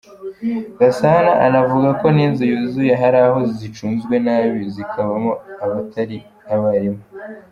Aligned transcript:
Gasana 0.79 1.31
anavuga 1.45 1.89
ko 1.99 2.05
n’inzu 2.15 2.43
zuzuye 2.51 2.93
hari 3.01 3.17
aho 3.27 3.39
zicunzwe 3.57 4.15
nabi 4.25 4.61
zikabamo 4.73 5.31
abatari 5.63 6.17
abarimu. 6.53 7.03